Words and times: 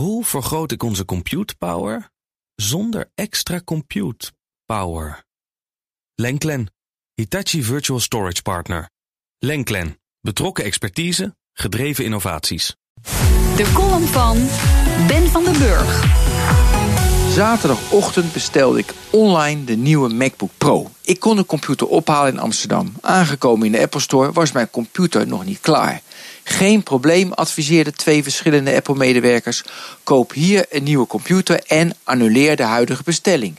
Hoe 0.00 0.24
vergroot 0.24 0.72
ik 0.72 0.82
onze 0.82 1.04
compute 1.04 1.54
power 1.56 2.10
zonder 2.54 3.10
extra 3.14 3.60
compute 3.64 4.32
power? 4.66 5.24
Lenklen, 6.14 6.72
Hitachi 7.14 7.62
Virtual 7.62 8.00
Storage 8.00 8.42
Partner. 8.42 8.90
Lenklen, 9.38 10.00
betrokken 10.20 10.64
expertise, 10.64 11.36
gedreven 11.52 12.04
innovaties. 12.04 12.76
De 13.56 13.70
column 13.74 14.06
van 14.06 14.36
Ben 15.06 15.28
van 15.28 15.44
den 15.44 15.58
Burg. 15.58 16.04
Zaterdagochtend 17.34 18.32
bestelde 18.32 18.78
ik 18.78 18.94
online 19.10 19.64
de 19.64 19.76
nieuwe 19.76 20.08
MacBook 20.08 20.50
Pro. 20.58 20.90
Ik 21.02 21.20
kon 21.20 21.36
de 21.36 21.46
computer 21.46 21.86
ophalen 21.86 22.32
in 22.32 22.38
Amsterdam. 22.38 22.92
Aangekomen 23.00 23.66
in 23.66 23.72
de 23.72 23.80
Apple 23.80 24.00
Store 24.00 24.32
was 24.32 24.52
mijn 24.52 24.70
computer 24.70 25.26
nog 25.26 25.44
niet 25.44 25.60
klaar. 25.60 26.02
Geen 26.52 26.82
probleem, 26.82 27.32
adviseerden 27.32 27.96
twee 27.96 28.22
verschillende 28.22 28.74
Apple-medewerkers. 28.74 29.62
Koop 30.02 30.32
hier 30.32 30.66
een 30.68 30.82
nieuwe 30.82 31.06
computer 31.06 31.62
en 31.66 31.92
annuleer 32.04 32.56
de 32.56 32.62
huidige 32.62 33.02
bestelling. 33.02 33.58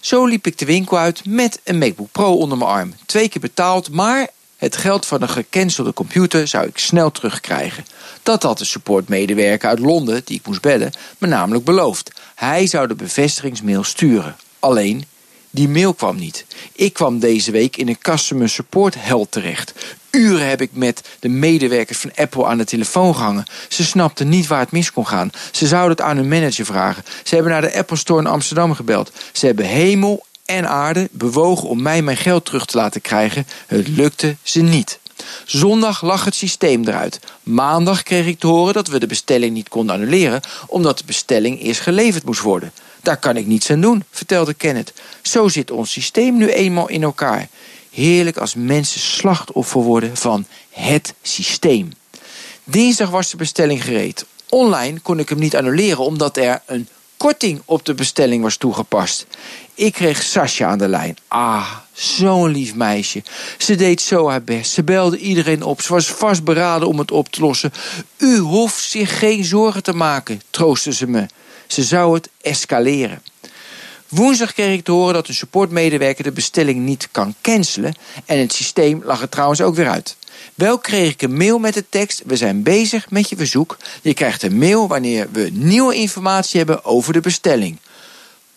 Zo 0.00 0.26
liep 0.26 0.46
ik 0.46 0.58
de 0.58 0.64
winkel 0.64 0.98
uit 0.98 1.24
met 1.24 1.60
een 1.64 1.78
MacBook 1.78 2.12
Pro 2.12 2.34
onder 2.34 2.58
mijn 2.58 2.70
arm. 2.70 2.94
Twee 3.06 3.28
keer 3.28 3.40
betaald, 3.40 3.90
maar 3.90 4.28
het 4.56 4.76
geld 4.76 5.06
van 5.06 5.22
een 5.22 5.28
gecancelde 5.28 5.92
computer 5.92 6.48
zou 6.48 6.66
ik 6.66 6.78
snel 6.78 7.10
terugkrijgen. 7.10 7.84
Dat 8.22 8.42
had 8.42 8.58
de 8.58 8.64
supportmedewerker 8.64 9.68
uit 9.68 9.78
Londen, 9.78 10.22
die 10.24 10.38
ik 10.38 10.46
moest 10.46 10.60
bellen, 10.60 10.92
me 11.18 11.26
namelijk 11.26 11.64
beloofd. 11.64 12.10
Hij 12.34 12.66
zou 12.66 12.86
de 12.86 12.94
bevestigingsmail 12.94 13.84
sturen. 13.84 14.36
Alleen, 14.58 15.04
die 15.50 15.68
mail 15.68 15.94
kwam 15.94 16.16
niet. 16.16 16.44
Ik 16.72 16.92
kwam 16.92 17.18
deze 17.18 17.50
week 17.50 17.76
in 17.76 17.88
een 17.88 17.98
customer 17.98 18.48
support 18.48 18.94
hel 18.98 19.26
terecht. 19.28 19.72
Uren 20.10 20.48
heb 20.48 20.60
ik 20.60 20.70
met 20.72 21.08
de 21.20 21.28
medewerkers 21.28 21.98
van 21.98 22.12
Apple 22.14 22.46
aan 22.46 22.58
de 22.58 22.64
telefoon 22.64 23.14
gehangen. 23.14 23.44
Ze 23.68 23.84
snapten 23.84 24.28
niet 24.28 24.46
waar 24.46 24.60
het 24.60 24.70
mis 24.70 24.92
kon 24.92 25.06
gaan. 25.06 25.30
Ze 25.50 25.66
zouden 25.66 25.90
het 25.90 26.06
aan 26.06 26.16
hun 26.16 26.28
manager 26.28 26.64
vragen. 26.64 27.04
Ze 27.24 27.34
hebben 27.34 27.52
naar 27.52 27.60
de 27.60 27.74
Apple 27.74 27.96
Store 27.96 28.20
in 28.20 28.26
Amsterdam 28.26 28.74
gebeld. 28.74 29.12
Ze 29.32 29.46
hebben 29.46 29.64
hemel 29.64 30.26
en 30.44 30.68
aarde 30.68 31.08
bewogen 31.12 31.68
om 31.68 31.82
mij 31.82 32.02
mijn 32.02 32.16
geld 32.16 32.44
terug 32.44 32.64
te 32.64 32.76
laten 32.76 33.00
krijgen. 33.00 33.46
Het 33.66 33.88
lukte 33.88 34.36
ze 34.42 34.60
niet. 34.60 34.98
Zondag 35.44 36.02
lag 36.02 36.24
het 36.24 36.34
systeem 36.34 36.84
eruit. 36.88 37.20
Maandag 37.42 38.02
kreeg 38.02 38.26
ik 38.26 38.38
te 38.38 38.46
horen 38.46 38.74
dat 38.74 38.88
we 38.88 38.98
de 38.98 39.06
bestelling 39.06 39.54
niet 39.54 39.68
konden 39.68 39.94
annuleren, 39.94 40.40
omdat 40.66 40.98
de 40.98 41.04
bestelling 41.04 41.62
eerst 41.62 41.80
geleverd 41.80 42.24
moest 42.24 42.40
worden. 42.40 42.72
Daar 43.02 43.16
kan 43.16 43.36
ik 43.36 43.46
niets 43.46 43.70
aan 43.70 43.80
doen, 43.80 44.04
vertelde 44.10 44.54
Kenneth. 44.54 44.92
Zo 45.22 45.48
zit 45.48 45.70
ons 45.70 45.92
systeem 45.92 46.36
nu 46.36 46.48
eenmaal 46.48 46.88
in 46.88 47.02
elkaar. 47.02 47.48
Heerlijk 47.90 48.36
als 48.36 48.54
mensen 48.54 49.00
slachtoffer 49.00 49.80
worden 49.80 50.16
van 50.16 50.46
het 50.70 51.14
systeem. 51.22 51.92
Dinsdag 52.64 53.10
was 53.10 53.30
de 53.30 53.36
bestelling 53.36 53.84
gereed. 53.84 54.24
Online 54.48 55.00
kon 55.00 55.18
ik 55.18 55.28
hem 55.28 55.38
niet 55.38 55.56
annuleren 55.56 56.04
omdat 56.04 56.36
er 56.36 56.62
een 56.66 56.88
korting 57.16 57.62
op 57.64 57.84
de 57.84 57.94
bestelling 57.94 58.42
was 58.42 58.56
toegepast. 58.56 59.26
Ik 59.74 59.92
kreeg 59.92 60.22
Sascha 60.22 60.66
aan 60.66 60.78
de 60.78 60.88
lijn. 60.88 61.16
Ah, 61.28 61.70
zo'n 61.92 62.50
lief 62.50 62.74
meisje. 62.74 63.22
Ze 63.58 63.74
deed 63.74 64.00
zo 64.00 64.28
haar 64.28 64.42
best. 64.42 64.72
Ze 64.72 64.82
belde 64.82 65.18
iedereen 65.18 65.62
op. 65.62 65.80
Ze 65.80 65.92
was 65.92 66.06
vastberaden 66.06 66.88
om 66.88 66.98
het 66.98 67.10
op 67.10 67.28
te 67.28 67.40
lossen. 67.40 67.72
U 68.16 68.38
hoeft 68.38 68.84
zich 68.84 69.18
geen 69.18 69.44
zorgen 69.44 69.82
te 69.82 69.92
maken, 69.92 70.42
troostte 70.50 70.92
ze 70.92 71.06
me. 71.06 71.26
Ze 71.72 71.82
zou 71.82 72.14
het 72.14 72.28
escaleren. 72.40 73.22
Woensdag 74.08 74.52
kreeg 74.52 74.78
ik 74.78 74.84
te 74.84 74.92
horen 74.92 75.14
dat 75.14 75.28
een 75.28 75.34
supportmedewerker 75.34 76.24
de 76.24 76.32
bestelling 76.32 76.78
niet 76.78 77.08
kan 77.10 77.34
cancelen. 77.40 77.94
En 78.24 78.38
het 78.38 78.52
systeem 78.52 79.02
lag 79.04 79.20
er 79.20 79.28
trouwens 79.28 79.60
ook 79.60 79.74
weer 79.74 79.88
uit. 79.88 80.16
Wel 80.54 80.78
kreeg 80.78 81.12
ik 81.12 81.22
een 81.22 81.36
mail 81.36 81.58
met 81.58 81.74
de 81.74 81.84
tekst: 81.88 82.22
We 82.26 82.36
zijn 82.36 82.62
bezig 82.62 83.10
met 83.10 83.28
je 83.28 83.36
verzoek. 83.36 83.76
Je 84.02 84.14
krijgt 84.14 84.42
een 84.42 84.58
mail 84.58 84.88
wanneer 84.88 85.28
we 85.32 85.50
nieuwe 85.52 85.94
informatie 85.94 86.58
hebben 86.58 86.84
over 86.84 87.12
de 87.12 87.20
bestelling. 87.20 87.78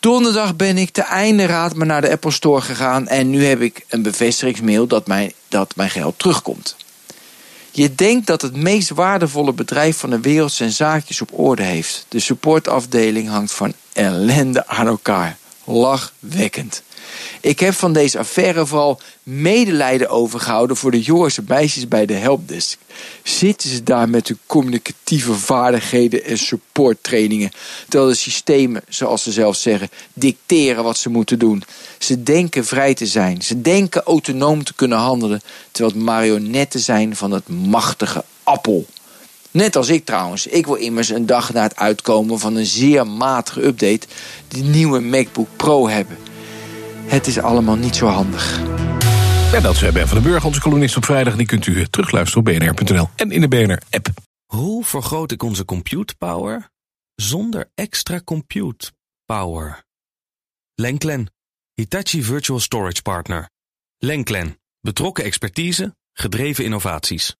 Donderdag 0.00 0.56
ben 0.56 0.78
ik 0.78 0.90
te 0.90 1.02
einde 1.02 1.46
raad 1.46 1.74
maar 1.74 1.86
naar 1.86 2.00
de 2.00 2.10
Apple 2.10 2.30
Store 2.30 2.60
gegaan 2.60 3.08
en 3.08 3.30
nu 3.30 3.44
heb 3.44 3.60
ik 3.60 3.84
een 3.88 4.02
bevestigingsmail 4.02 4.86
dat 4.86 5.06
mijn, 5.06 5.32
dat 5.48 5.76
mijn 5.76 5.90
geld 5.90 6.18
terugkomt. 6.18 6.76
Je 7.76 7.94
denkt 7.94 8.26
dat 8.26 8.42
het 8.42 8.56
meest 8.56 8.90
waardevolle 8.90 9.52
bedrijf 9.52 9.96
van 9.96 10.10
de 10.10 10.20
wereld 10.20 10.52
zijn 10.52 10.70
zaakjes 10.70 11.20
op 11.20 11.38
orde 11.38 11.62
heeft. 11.62 12.06
De 12.08 12.20
supportafdeling 12.20 13.28
hangt 13.28 13.52
van 13.52 13.72
ellende 13.92 14.66
aan 14.66 14.86
elkaar. 14.86 15.36
Lachwekkend. 15.64 16.82
Ik 17.40 17.60
heb 17.60 17.74
van 17.74 17.92
deze 17.92 18.18
affaire 18.18 18.66
vooral 18.66 19.00
medelijden 19.22 20.08
overgehouden 20.08 20.76
voor 20.76 20.90
de 20.90 21.00
jongens 21.00 21.38
en 21.38 21.44
meisjes 21.48 21.88
bij 21.88 22.06
de 22.06 22.14
helpdesk. 22.14 22.78
Zitten 23.22 23.70
ze 23.70 23.82
daar 23.82 24.08
met 24.08 24.28
hun 24.28 24.38
communicatieve 24.46 25.34
vaardigheden 25.34 26.24
en 26.24 26.38
supporttrainingen, 26.38 27.50
terwijl 27.88 28.10
de 28.10 28.16
systemen, 28.16 28.82
zoals 28.88 29.22
ze 29.22 29.32
zelf 29.32 29.56
zeggen, 29.56 29.90
dicteren 30.12 30.84
wat 30.84 30.98
ze 30.98 31.08
moeten 31.08 31.38
doen. 31.38 31.62
Ze 31.98 32.22
denken 32.22 32.64
vrij 32.64 32.94
te 32.94 33.06
zijn, 33.06 33.42
ze 33.42 33.60
denken 33.60 34.02
autonoom 34.02 34.64
te 34.64 34.74
kunnen 34.74 34.98
handelen, 34.98 35.42
terwijl 35.70 35.94
het 35.94 36.04
marionetten 36.04 36.80
zijn 36.80 37.16
van 37.16 37.30
het 37.30 37.48
machtige 37.48 38.24
appel. 38.42 38.86
Net 39.54 39.76
als 39.76 39.88
ik 39.88 40.04
trouwens. 40.04 40.46
Ik 40.46 40.66
wil 40.66 40.74
immers 40.74 41.08
een 41.08 41.26
dag 41.26 41.52
na 41.52 41.62
het 41.62 41.76
uitkomen 41.76 42.38
van 42.38 42.56
een 42.56 42.66
zeer 42.66 43.06
matige 43.06 43.64
update 43.64 44.06
de 44.48 44.58
nieuwe 44.58 45.00
MacBook 45.00 45.48
Pro 45.56 45.88
hebben. 45.88 46.16
Het 47.04 47.26
is 47.26 47.38
allemaal 47.38 47.76
niet 47.76 47.96
zo 47.96 48.06
handig. 48.06 48.58
En 49.54 49.62
dat 49.62 49.74
is 49.74 49.92
Ben 49.92 50.08
van 50.08 50.22
den 50.22 50.30
Burg, 50.30 50.44
onze 50.44 50.60
columnist 50.60 50.96
op 50.96 51.04
vrijdag. 51.04 51.36
Die 51.36 51.46
kunt 51.46 51.66
u 51.66 51.86
terugluisteren 51.86 52.46
op 52.46 52.58
bnr.nl 52.58 53.08
en 53.16 53.30
in 53.30 53.40
de 53.40 53.48
BNR-app. 53.48 54.08
Hoe 54.46 54.84
vergroot 54.84 55.32
ik 55.32 55.42
onze 55.42 55.64
compute 55.64 56.14
power 56.16 56.68
zonder 57.14 57.70
extra 57.74 58.20
compute 58.24 58.92
power? 59.24 59.84
Lenklen, 60.74 61.32
Hitachi 61.74 62.22
Virtual 62.22 62.60
Storage 62.60 63.02
Partner. 63.02 63.50
Lenklen, 63.98 64.60
betrokken 64.80 65.24
expertise, 65.24 65.96
gedreven 66.12 66.64
innovaties. 66.64 67.36